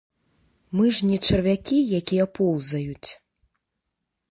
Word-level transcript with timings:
Мы 0.79 0.85
ж 0.99 1.09
не 1.09 1.17
чарвякі, 1.27 1.79
якія 1.99 2.25
поўзаюць. 2.41 3.09